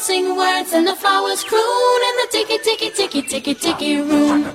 [0.00, 4.46] sing words and the flowers croon in the ticky ticky ticky ticky ticky room.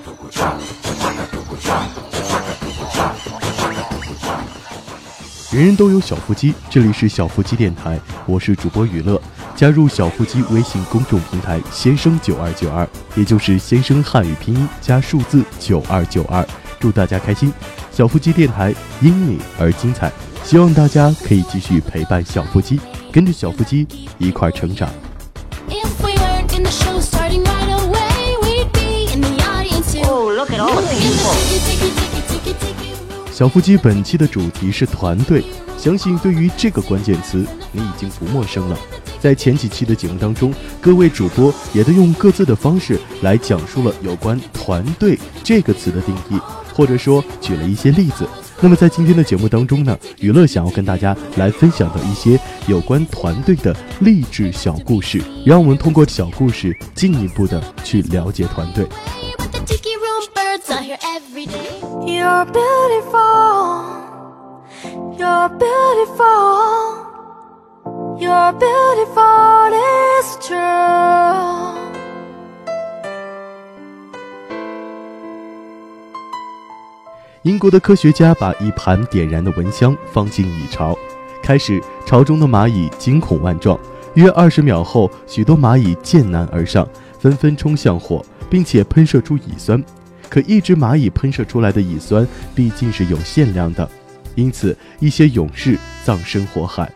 [5.52, 9.22] 人人都有小腹肌，这里是小腹肌电台，我是主播雨乐。
[9.56, 16.46] 加入小腹肌微信公众平台“先生九二九二”，也就是先生汉语拼音加数字九二九二，
[16.80, 17.54] 祝大家开心！
[17.92, 20.12] 小腹肌电台因你而精彩，
[20.44, 22.82] 希望大家可以继续陪伴小腹肌，
[23.12, 23.88] 跟着小腹肌
[24.18, 24.90] 一块成长。
[33.32, 35.44] 小夫妻本期的主题是团队，
[35.78, 38.78] 相信对于这个关键词你已经不陌生了。
[39.20, 46.40] 在前几期的节目当中，各位主播也都用各自的方式来讲述了有关“团队”这个词的定义，
[46.74, 48.26] 或者说举了一些例子。
[48.62, 58.88] 那么在今天的节目当中呢，娱乐想要跟大家来分享的一些有关团队的励志小故事，让我们通过小故事进一步的去了解团队。
[68.18, 71.85] You're beautiful, it's true.
[77.46, 80.98] 英国的科学家把一盘点燃的蚊香放进蚁巢，
[81.44, 83.80] 开始巢中的蚂蚁惊恐万状。
[84.16, 89.84] 约二十秒后，许多蚂蚁见难而上，纷纷冲向火，并且喷射出蚁酸。
[90.28, 93.88] 可一只蚂蚁喷射出来的蚁酸毕竟是有限量的，
[94.34, 96.92] 因此一些勇士葬身火海。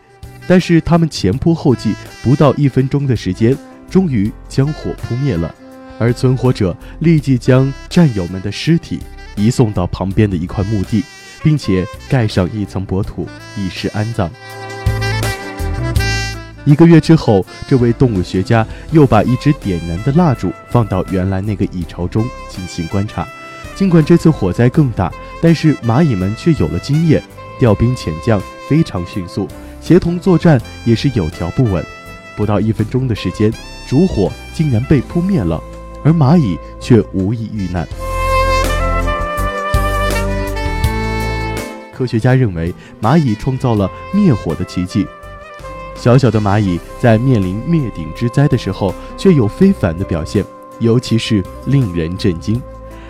[0.48, 3.56] 但是他们前仆后继，不到一分钟的时间，
[3.88, 5.54] 终于将火扑灭了。
[5.96, 8.98] 而存活者立即将战友们的尸体
[9.36, 11.04] 移送到旁边的一块墓地，
[11.42, 14.30] 并且盖上一层薄土，以示安葬。
[16.66, 23.26] 一个月之后，这位动物学家又把一支点燃的蜡烛放到原来那个蚁巢中进行观察。
[23.74, 27.22] 尽管这次火灾更大，但是蚂蚁们却有了经验，
[27.58, 29.48] 调兵遣将非常迅速，
[29.80, 31.82] 协同作战也是有条不紊。
[32.36, 33.50] 不到一分钟的时间，
[33.88, 35.58] 烛火竟然被扑灭了，
[36.04, 37.88] 而蚂蚁却无一遇难。
[42.00, 42.72] 科学家认为，
[43.02, 45.06] 蚂蚁创造了灭火的奇迹。
[45.94, 50.42] 小小的蚂蚁在面临灭顶之灾的时候，却有非凡的表现，
[50.78, 52.58] 尤其是令人震惊。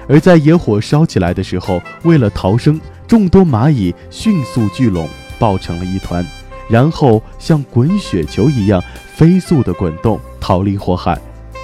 [0.09, 5.09] 而在野火烧起来的时候，为了逃生，众多蚂蚁迅速聚拢，
[5.39, 6.27] 抱成了一团，
[6.69, 8.83] 然后像滚雪球一样
[9.15, 11.17] 飞速地滚动，逃离火海。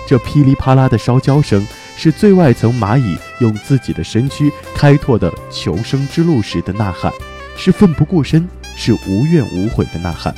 [0.06, 1.66] 这噼里啪啦的烧焦声，
[1.96, 7.12] 是最外层蚂蚁用自己的身躯开拓的求生之路时的呐喊，
[7.56, 10.34] 是奋不顾身，是无怨无悔的呐喊。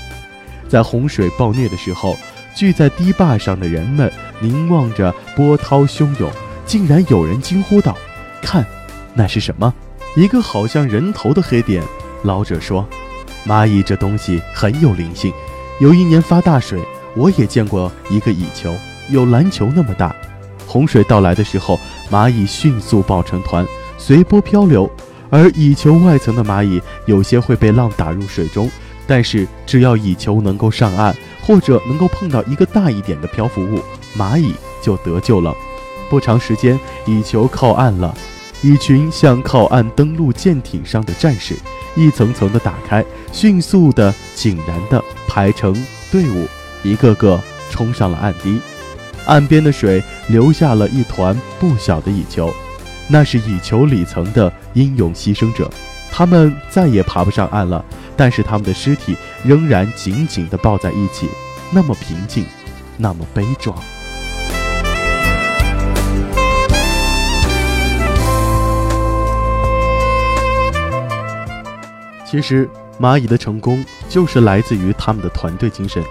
[0.69, 2.16] 在洪水暴虐的时候，
[2.54, 6.31] 聚在堤坝上的人们凝望着波涛汹涌，
[6.66, 7.97] 竟然有人惊呼道
[8.42, 8.66] ：“看，
[9.14, 9.72] 那是什么？
[10.16, 11.82] 一个好像人头的黑点。”
[12.25, 12.87] 老者说
[13.47, 15.32] ：“蚂蚁这东西很有灵性。
[15.81, 16.81] 有一年发大水，
[17.14, 18.75] 我也见过一个蚁球，
[19.08, 20.14] 有篮球那么大。
[20.69, 21.81] 洪水到来的时候，
[22.11, 24.89] 蚂蚁迅速抱成团，随波漂流。
[25.31, 28.71] 而蚁球外层的蚂蚁，有些会被浪打入水中。”
[29.09, 33.81] 但是只要蚁球能够上岸，或者能够碰到一个大一点的漂浮物，
[34.15, 34.53] 蚂蚁
[34.83, 35.55] 就得救了。
[36.11, 38.15] 不长时间，蚁球靠岸了，
[38.61, 41.55] 蚁群像靠岸登陆舰艇上的战士，
[41.97, 43.03] 一层层的打开，
[43.33, 45.73] 迅速的、井然的排成
[46.12, 46.47] 队伍，
[46.83, 47.41] 一个个
[47.71, 48.61] 冲上了岸堤。
[49.28, 52.50] 岸边的水留下了一团不小的蚁球，
[53.09, 55.71] 那是蚁球里层的英勇牺牲者，
[56.11, 57.84] 他们再也爬不上岸了。
[58.17, 61.28] 但是他们的尸体仍然紧紧地抱在一起，
[61.71, 62.44] 那么平静，
[62.97, 63.77] 那么悲壮。
[72.28, 72.69] 其实，
[72.99, 76.02] 蚂蚁的成功就是来自于他们的团队精神。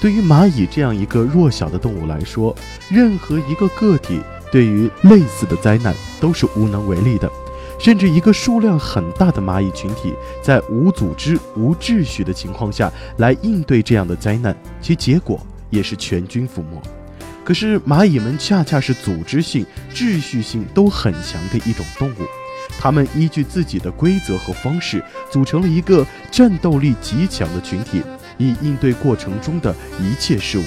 [0.00, 2.54] 对于蚂蚁这样一个弱小的动物来说，
[2.90, 4.20] 任何一个个体
[4.50, 7.30] 对于类似的灾难都是无能为力的。
[7.78, 16.80] 甚至一个数量很大的蚂蚁群体，在无组织、无秩序的情况下来应对这样的灾难，其结果也是全军覆没。
[17.44, 22.26] 可是蚂蚁们恰恰是组织性、秩序性都很强的一种动物，
[22.78, 28.02] 他们依据自己的规则和方式，组成了一个战斗力极强的群体，
[28.38, 30.64] 以应对过程中的一切事物。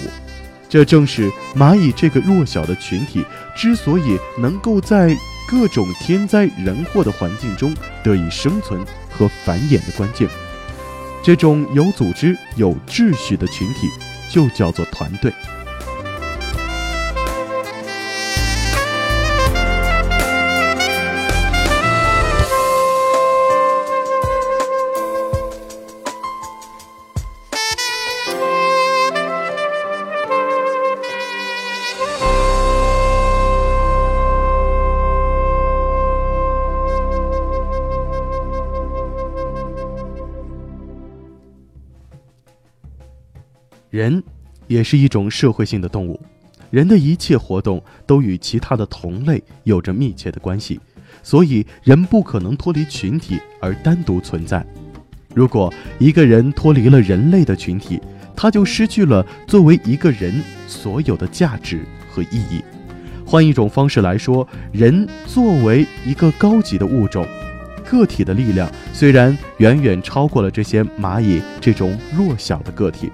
[0.68, 3.24] 这正是蚂蚁这个弱小的群体
[3.56, 5.16] 之所以能够在
[5.48, 7.74] 各种天灾人祸的环境中
[8.04, 10.28] 得以生存和繁衍的关键。
[11.24, 13.88] 这种有组织、有秩序的群体，
[14.30, 15.32] 就叫做团队。
[43.96, 44.22] 人
[44.68, 46.20] 也是一种社会性的动物，
[46.70, 50.78] 人的一切活动都与其他的同类有着密切的关系，
[51.24, 54.66] 所以人不可能脱离群体而单独存在。
[55.34, 58.02] 如果一个人脱离了人类的群体，
[58.36, 61.80] 他就失去了作为一个人所有的价值
[62.12, 62.62] 和意义。
[63.26, 67.26] 换一种方式来说，人作为一个高级的物种，
[67.86, 73.10] 个体的力量虽然远远超过了这些蚂蚁这种弱小的个体，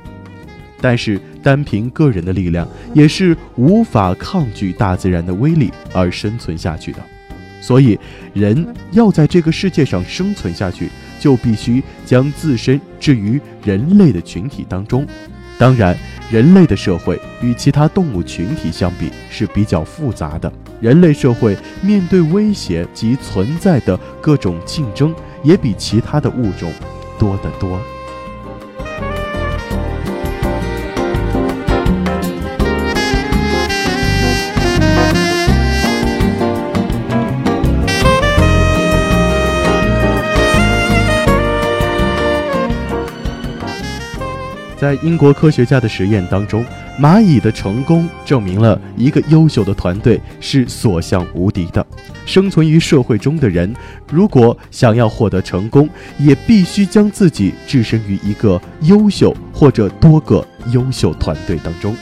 [0.82, 7.00] 但是单凭个人的力量也是无法抗拒大自然的威力而生存下去的。
[7.62, 7.98] 所以，
[8.34, 10.90] 人要在这个世界上生存下去，
[11.20, 15.06] 就必须将自身置于人类的群体当中。
[15.60, 15.96] 当然，
[16.32, 20.52] 人类的社会与其他动物群体相比是比较复杂的。
[20.80, 25.14] 人类社会面对威胁及存在的各种竞争，
[25.44, 26.74] 也比其他的物种
[27.20, 27.80] 多得多。
[44.82, 46.66] 在英国科学家的实验当中，
[47.00, 51.86] 蚂蚁的成功证明了一个优秀的团队是所向无敌的。
[52.26, 53.72] 生存于社会中的人，
[54.12, 55.88] 如果想要获得成功，
[56.18, 61.96] 也必须将自己置身于一个优秀或者多个优秀团队当中。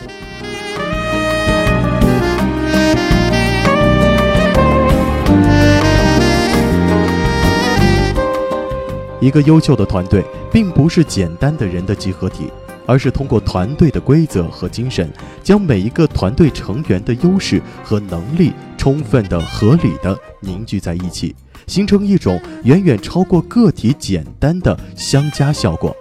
[9.20, 12.50] 一个优秀的团队，并不是简单的人的集合体。
[12.90, 15.08] 而是通过团队的规则和精神，
[15.44, 21.36] 将每一个团队成员的优势和能力充分的、合理的凝聚在一起，
[21.68, 25.96] 形成一种远远超过个体简单的相加效果。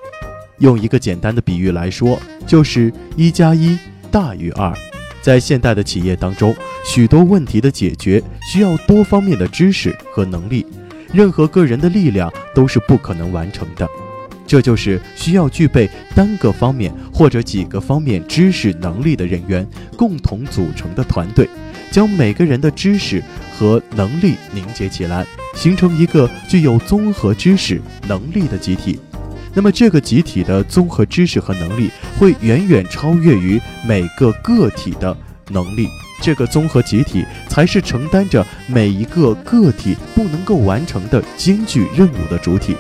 [0.60, 3.78] 用一个简单的比喻来说，就是一加一
[4.10, 4.72] 大于二。
[5.20, 6.56] 在现代的企业当中，
[6.86, 10.64] 许多问题的解决需要多方面的知识和能力，
[11.12, 13.86] 任何个人的力量都是不可能完成的。
[14.48, 19.64] 这就是需要具备单个方面或者几个方面知识能力的人员
[19.94, 21.46] 共同组成的团队，
[21.90, 23.22] 将每个人的知识
[23.56, 27.78] 和能力凝结起来，形成一个具有综合知识
[28.08, 28.98] 能力的集体。
[29.52, 35.14] 那么，这个集体的综合知识和能力会远远超越于每个个体的
[35.50, 35.88] 能力。
[36.22, 42.74] 这个综合集体才是承担着每一个个体不能够完成的艰巨任务的主体。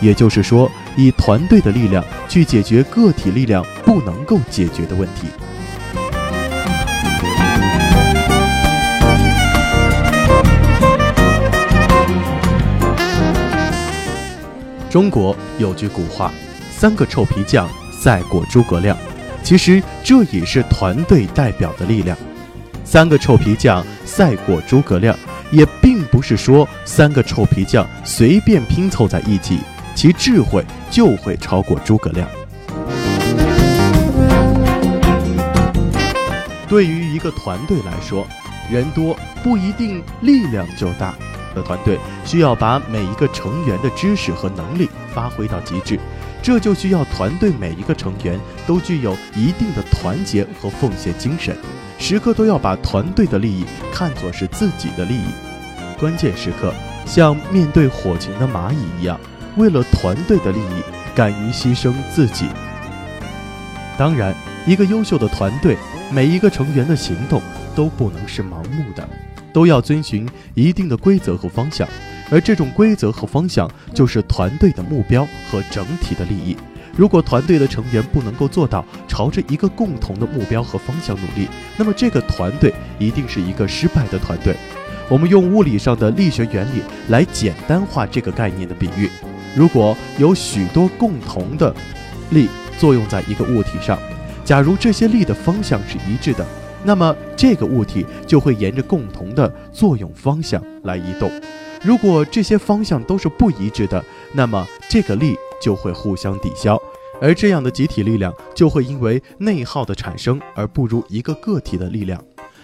[0.00, 5.28] 也就是说，以团队的力量去解决个体力量不能够解决的问题。
[14.88, 16.32] 中国有句古话
[16.76, 18.96] ：“三个臭皮匠赛过诸葛亮。”
[19.42, 22.16] 其实这也是团队代表的力量。
[22.84, 25.16] 三个臭皮匠赛过诸葛亮，
[25.52, 29.60] 也并不是说三个臭皮匠随便拼凑在一起。
[29.94, 32.28] 其智慧就会超过诸葛亮。
[36.68, 38.26] 对于一个团队来说，
[38.70, 41.14] 人多不一定力量就大。
[41.52, 45.98] 的团队需要把每一个成员的知识和能力发挥到极致，
[46.40, 51.56] 这就需要团队每一个成员都具有一定的团结和奉献精神，
[51.98, 55.26] 时刻都要把团队的利益看作是自己的利益。
[55.98, 56.72] 关键时刻，
[57.04, 59.18] 像面对火情的蚂蚁一样。
[59.56, 60.82] 为了团队的利益，
[61.14, 62.46] 敢于牺牲自己。
[63.98, 64.34] 当然，
[64.66, 65.76] 一个优秀的团队，
[66.10, 67.42] 每一个成员的行动
[67.74, 69.06] 都不能是盲目的，
[69.52, 71.86] 都要遵循一定的规则和方向。
[72.30, 76.56] 而这种规则和方向，就是团队的目标和整体的利益。
[76.96, 84.54] 如果团队的成员不能够做到朝着一个共同的目标和方向努力，那么这个团队一定是一个失败的团队。
[85.08, 89.10] 我们用物理上的力学原理来简单化这个概念的比喻。
[89.56, 91.74] 如果有许多共同的
[92.30, 93.98] 力作用在一个物体上，
[94.44, 96.46] 假如这些力的方向是一致的，
[96.84, 101.30] 那么这个物体就会沿着共同的作用方向来移动。
[101.82, 106.80] 如果这些方向都是不一致的，那么这个力就会互相抵消，
[107.20, 112.22] 而这样的集体力量就会因为内耗的产生而不如一个个体的力量。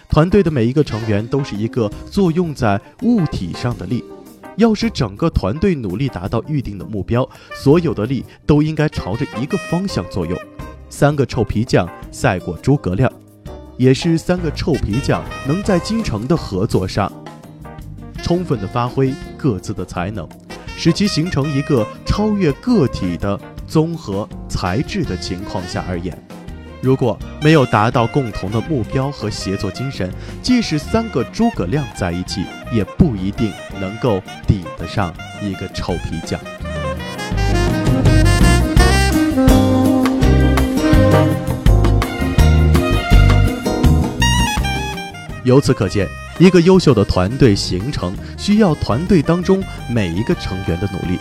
[0.09, 4.03] 团队的每一个成员都是一个作用在物体上的力。
[4.57, 10.37] 要使整个团队努力达到预定的目标，所有的力都应该朝着一个方向作用。
[10.89, 13.11] 三个臭皮匠赛过诸葛亮，
[13.77, 17.11] 也是三个臭皮匠能在京城的合作上，
[18.21, 20.27] 充分的发挥各自的才能，
[20.75, 26.17] 使其形成一个超越个体的综合材质的情况下而言。
[26.81, 30.09] 如果没有达到共同的目标和协作精神，
[30.41, 36.39] 即使三个诸葛亮在一起，也不一定能够抵得上一个臭皮匠。
[45.43, 46.05] 由此可见，
[46.39, 51.17] 一个优秀的团队形成需要团队当中每一个成员的努力。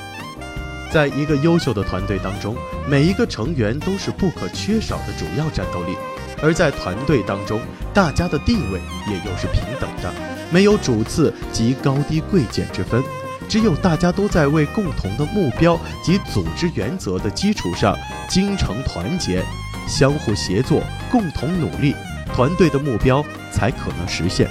[0.90, 2.56] 在一个优秀的团队当中，
[2.88, 5.96] 每一个成员都是不可缺少的主要战斗力。
[6.42, 7.60] 而在团队当中，
[7.94, 10.12] 大家的地位也又是平等的，
[10.50, 13.02] 没有主次及高低贵贱之分。
[13.48, 17.96] 只有大家都在为共同的目标及组织原则的基础上
[18.28, 19.40] 精诚团结、
[19.86, 21.94] 相互协作、共同努力，
[22.34, 24.48] 团队的目标才可能实现。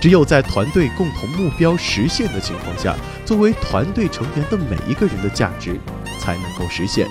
[0.00, 5.78] 只有在团队共同目标实现的情况下，作为团队成员的每一个人的价值
[6.18, 7.06] 才能够实现。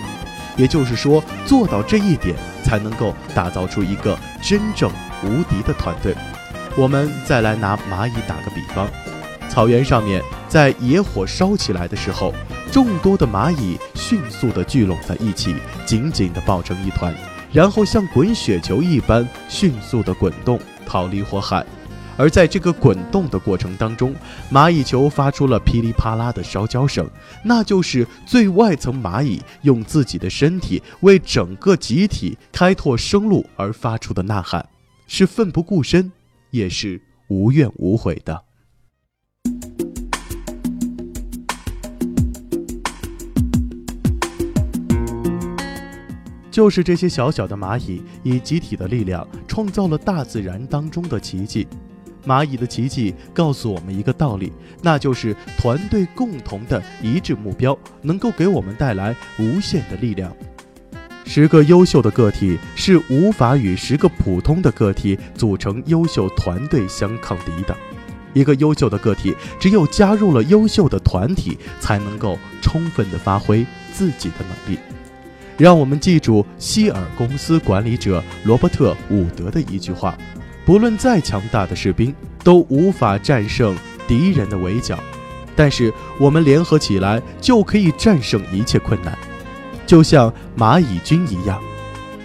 [0.57, 4.91] 也就是说，做到这一点，才能够打造出一个真正
[5.23, 6.15] 无敌的团队。
[6.79, 8.87] 我们再来拿蚂蚁打个比方，
[9.49, 12.33] 草原上面在野火烧起来的时候，
[12.71, 15.53] 众多的蚂蚁迅速地聚拢在一起，
[15.85, 17.13] 紧紧地抱成一团，
[17.51, 21.65] 然后像滚雪球一般迅速地滚动，逃离火海。
[22.15, 24.15] 而在这个滚动的过程当中，
[24.49, 27.05] 蚂蚁球发出了噼里啪啦的烧焦声，
[27.43, 34.65] 那就是最外层蚂蚁用自己的身体为整个集体开拓生路而发出的呐喊，
[35.07, 36.09] 是奋不顾身，
[36.51, 38.45] 也是无怨无悔的。
[46.51, 51.65] 就是这些小小的蚂蚁，以集体的力量创造了大自然当中的奇迹。
[52.25, 54.51] 蚂蚁的奇迹告诉我们一个道理，
[54.83, 60.35] 那就是团队共同的一致目标能够给我们带来无限的力量。
[61.31, 67.77] 十个优秀的个体是无法与十个普通的个体组成优秀团队相抗敌的。
[68.33, 74.79] 一个优秀的个体只有加入了优秀的团体，才能够充分的发挥自己的能力。
[75.55, 80.17] 让我们记住希尔公司管理者罗伯特·伍德的一句话。
[80.65, 82.11] 不论再强大的士兵，
[82.43, 84.97] 都无法战胜敌人的围剿，
[85.55, 89.15] 但是我们联合起来就可以战胜一切困难，
[89.89, 91.59] 就像蚂蚁军一样，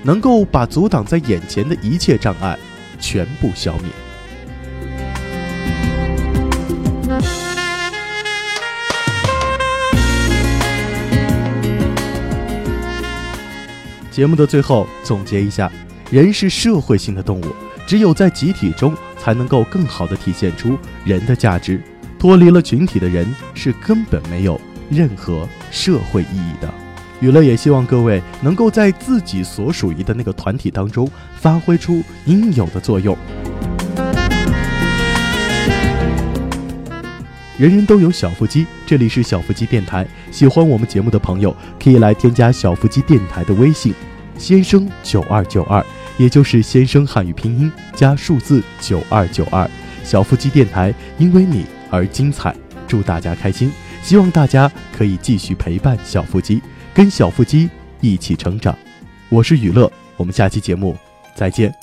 [0.02, 2.58] 能够把阻挡在眼前的一切障碍
[3.00, 3.84] 全部消灭。
[14.10, 15.72] 节目的最后总结一下：
[16.10, 17.46] 人是社会性的动物。
[17.86, 21.80] 只有在集体中，才能够更好地体现出人的价值。
[22.18, 26.83] 脱离了群体的人，是根本没有任何社会意义的。
[27.24, 33.16] 娱乐也希望各位能够在自己所属于的那个团体当中，发挥出应有的作用。
[37.56, 40.06] 人人都有小腹肌，这里是小腹肌电台。
[40.30, 43.94] 喜欢我们节目的朋友，可以来添加小腹肌电台的微信，
[44.36, 45.82] 先生九二九二。
[46.18, 49.66] 也就是先生汉语拼音加数字九二九二，
[50.04, 52.54] 小腹肌电台因为你而精彩，
[52.86, 56.60] 祝大家开心，希望大家可以继续陪伴小腹肌，
[56.94, 57.68] 跟小腹肌
[58.00, 58.74] 一起成长。
[59.28, 60.96] 我是雨乐，我们下期节目
[61.34, 61.74] 再见。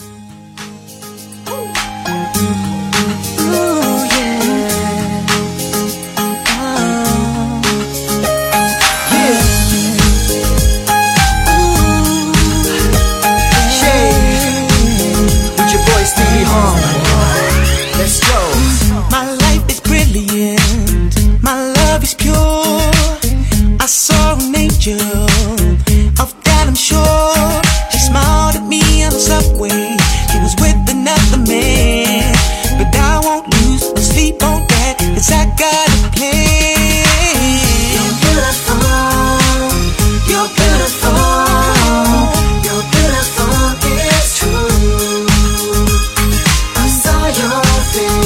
[47.91, 48.21] see